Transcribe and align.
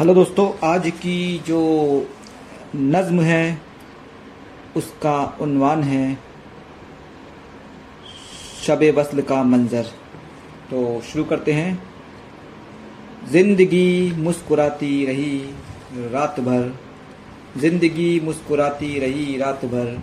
Hello 0.00 0.12
दोस्तों, 0.14 0.46
आज 0.64 0.86
की 0.90 1.38
जो 1.38 1.58
नज्म 2.76 3.20
है, 3.20 3.60
उसका 4.76 5.16
उन्वान 5.40 5.82
है 5.82 6.18
शब 8.62 8.82
वसल 8.96 9.20
का 9.22 9.42
मंज़र। 9.42 9.90
तो 10.70 11.00
शुरू 11.00 11.24
करते 11.24 11.52
हैं। 11.52 11.82
ज़िंदगी 13.32 14.12
मुस्कुराती 14.18 15.04
रही 15.06 15.38
रात 16.08 16.40
भर 16.40 16.72
ज़िंदगी 17.58 18.08
मुस्कुराती 18.20 18.98
रही 18.98 19.36
रात 19.38 19.64
भर 19.64 19.96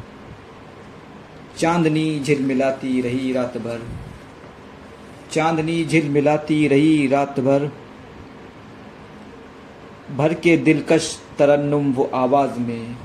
चांदनी 1.57 2.19
झिलमिलाती 2.19 3.01
रही 3.01 3.33
रात 3.33 3.57
भर 3.57 3.81
चांदनी 5.31 5.83
झिलमिलाती 5.85 6.67
रही 6.67 7.07
रात 7.07 7.39
भर 7.39 7.69
भर 10.15 10.33
के 10.33 10.57
दिलकश 10.57 11.19
तरन्नुम 11.39 11.91
वो 11.93 12.09
आवाज़ 12.13 12.59
में, 12.59 12.95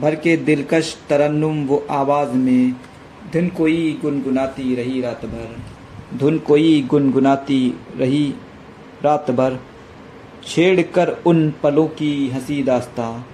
भर 0.00 0.14
के 0.14 0.36
दिलकश 0.36 0.96
तरन्नुम 1.08 1.64
वो 1.66 1.86
आवाज़ 1.90 2.32
में, 2.32 2.72
धुन 3.32 3.48
कोई 3.48 3.98
गुनगुनाती 4.02 4.74
रही 4.74 5.00
रात 5.00 5.24
भर, 5.26 5.56
धुन 6.18 6.38
कोई 6.38 6.82
गुनगुनाती 6.82 7.74
रही 7.96 8.34
रात 9.04 9.30
भर। 9.30 9.58
छेड़ 10.46 10.82
कर 10.82 11.10
उन 11.26 11.52
पलों 11.62 11.86
की 11.86 12.28
हँसी 12.28 12.62
दास्ता, 12.62 13.26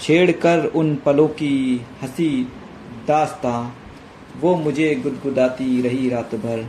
छेड़ 0.00 0.30
कर 0.32 0.64
उन 0.66 0.94
पलों 0.96 1.28
की 1.28 1.86
हँसी 2.02 2.28
दास्ता। 3.08 3.74
वो 4.40 4.56
मुझे 4.56 4.94
गुदगुदाती 4.94 5.80
रही 5.82 6.08
रात 6.08 6.34
भर, 6.34 6.66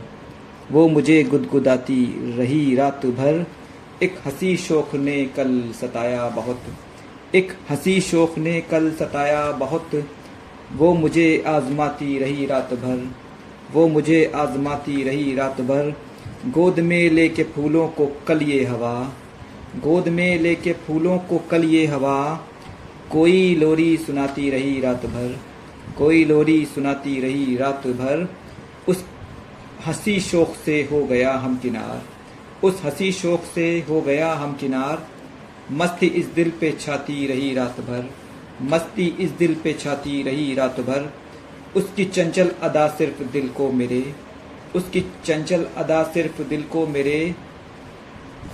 वो 0.72 0.88
मुझे 0.88 1.22
गुदगुदाती 1.22 2.04
रही 2.38 2.74
रात 2.76 3.06
भर। 3.06 3.44
एक 4.02 4.14
हँसी 4.26 4.56
शोक 4.56 4.94
ने 4.94 5.24
कल 5.26 5.72
सताया 5.80 6.28
बहुत। 6.28 6.62
एक 7.34 7.52
हँसी 7.70 8.00
शोक 8.00 8.38
ने 8.38 8.60
कल 8.60 8.90
सताया 8.90 9.50
बहुत। 9.52 9.90
वो 10.72 10.94
मुझे 10.94 11.44
आजमाती 11.46 12.18
रही 12.18 12.46
रात 12.46 12.74
भर 12.74 13.14
वो 13.72 13.86
मुझे 13.88 14.32
आजमाती 14.34 15.02
रही 15.02 15.34
रात 15.34 15.60
भर 15.60 15.94
गोद 16.48 16.80
में 16.80 17.10
लेके 17.10 17.42
फूलों 17.42 17.88
को 17.88 18.06
कल 18.28 18.42
ये 18.42 18.64
हवा। 18.64 19.12
गोद 19.76 20.08
में 20.08 20.38
लेके 20.38 20.72
फूलों 20.72 21.18
को 21.18 21.38
कल 21.38 21.64
ये 21.64 21.86
हवा। 21.86 22.46
कोई 23.12 23.54
लोरी 23.54 23.96
सुनाती 23.96 24.50
रही 24.50 24.80
रात 24.80 25.06
भर 25.06 25.38
कोई 25.98 26.24
लोरी 26.24 26.64
सुनाती 26.64 27.20
रही 27.20 27.56
रात 27.56 27.86
भर 27.86 28.28
उस 28.88 29.04
हँसी 29.86 30.20
शोक 30.20 30.54
से 30.64 30.88
हो 30.92 31.04
गया 31.04 31.32
हम 31.32 31.56
किनार। 31.56 32.11
उस 32.64 32.82
हँसी 32.84 33.12
शोक 33.12 33.42
से 33.54 33.86
हो 33.88 34.00
गया 34.00 34.32
हम 34.32 34.52
किनार। 34.52 35.06
मस्ती 35.72 36.06
इस 36.06 36.26
दिल 36.26 36.50
पे 36.50 36.72
छाती 36.80 37.26
रही 37.26 37.54
रात 37.54 37.80
भर। 37.80 38.10
मस्ती 38.62 39.16
इस 39.20 39.30
दिल 39.30 39.54
पे 39.54 39.72
छाती 39.72 40.22
रही 40.22 40.54
रात 40.54 40.80
भर। 40.80 41.12
उसकी 41.76 42.04
चंचल 42.04 42.50
अदा 42.62 42.88
सिर्फ़ 42.88 43.22
दिल 43.22 43.48
को 43.48 43.72
मेरे। 43.72 44.14
उसकी 44.76 45.00
चंचल 45.24 45.64
अदा 45.76 46.02
सिर्फ़ 46.02 46.42
दिल 46.42 46.62
को 46.62 46.86
मेरे। 46.86 47.34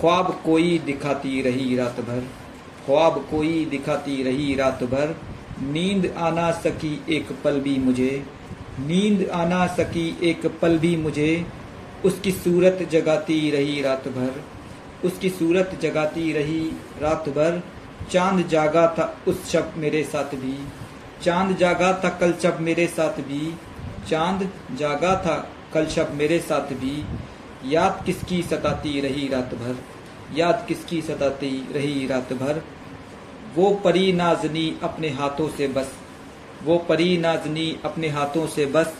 ख्वाब 0.00 0.42
कोई 0.44 0.78
दिखाती 0.78 1.42
रही 1.42 1.76
रात 1.76 2.00
भर। 2.00 2.20
ख्वाब 2.86 3.26
कोई 3.30 3.64
दिखाती 3.64 4.22
रही 4.22 4.54
रात 4.54 4.84
भर। 4.84 5.16
नींद 5.62 6.14
आना 6.16 6.50
सकी 6.50 7.04
एक 7.10 7.26
पल 7.44 7.60
भी 7.60 7.78
मुझे। 7.78 8.24
नींद 8.80 9.28
आना 9.28 9.66
सकी 9.66 10.18
एक 10.22 10.46
पल 10.46 10.78
भी 10.78 10.96
मुझे। 10.96 11.46
उसकी 12.04 12.32
सूरत 12.32 12.88
जगाती 12.92 13.50
रही 13.50 13.80
रात 13.82 14.08
भर 14.08 14.42
उसकी 15.04 15.28
सूरत 15.30 15.78
जगाती 15.82 16.32
रही 16.32 16.60
रात 17.02 17.28
भर 17.28 17.62
चाँद 18.12 18.46
जागा 18.48 18.86
था 18.88 19.04
उस 19.28 19.44
शब 19.50 19.72
मेरे 19.76 20.02
साथ 20.02 20.34
भी। 20.34 20.56
चाँद 21.22 21.56
जागा 21.56 21.92
था 22.04 22.08
कल 22.20 22.32
शब 22.42 22.60
मेरे 22.60 22.86
साथ 22.86 23.20
भी। 23.20 23.54
चाँद 24.08 24.48
जागा 24.76 25.14
था 25.16 25.36
कल 25.74 25.86
शब 25.86 26.12
मेरे 26.14 26.38
साथ 26.38 26.72
भी। 26.74 27.04
याद 27.72 28.02
किसकी 28.06 28.42
सताती 28.42 29.00
रही 29.00 29.28
रात 29.28 29.54
भर 29.54 29.76
याद 30.36 30.64
किसकी 30.68 31.00
सताती 31.02 31.50
रही 31.72 32.06
रात 32.06 32.32
भर 32.32 32.62
वो 33.56 33.70
परी 33.84 34.12
नाजनी 34.12 34.72
अपने 34.82 35.08
हाथों 35.10 35.48
से 35.48 35.68
बस। 35.68 35.92
वो 36.64 36.78
परी 36.78 37.16
नाजनी 37.18 37.76
अपने 37.84 38.08
हाथों 38.08 38.46
से 38.46 38.66
बस। 38.66 38.94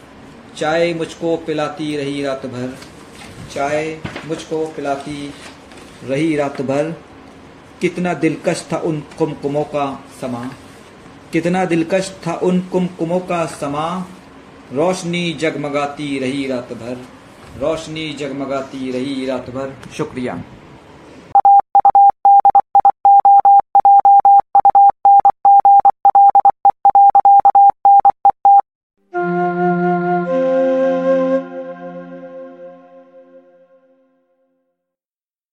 चाय 0.57 0.95
मुझको 0.95 1.37
पिलाती 1.37 1.97
रही 1.97 2.23
रात 2.23 2.47
भर 2.47 2.77
चाय 3.55 3.99
मुझको 4.27 4.67
पिलाती 4.67 5.35
रही 6.05 6.37
रात 6.37 6.61
भर 6.63 6.95
कितना 7.81 8.15
दिलकश 8.15 8.67
था 8.73 8.77
उन 8.77 9.01
कुमकुमों 9.19 9.65
का 9.65 9.87
समा। 10.21 10.45
कितना 11.33 11.65
दिलकश 11.65 12.11
था 12.27 12.35
उन 12.43 12.61
कुमकुमों 12.61 13.21
का 13.21 13.45
समा, 13.47 13.89
रोशनी 14.73 15.33
जगमगाती 15.33 16.19
रही 16.19 16.47
रात 16.47 16.73
भर 16.73 16.97
रोशनी 17.59 18.13
जगमगाती 18.13 18.91
रही 18.93 19.27
रात 19.27 19.51
भर 19.51 19.75
शुक्रिया। 19.97 20.43